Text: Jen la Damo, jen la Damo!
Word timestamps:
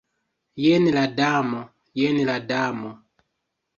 Jen 0.61 0.85
la 0.95 1.03
Damo, 1.19 1.61
jen 2.01 2.23
la 2.31 2.39
Damo! 2.53 2.91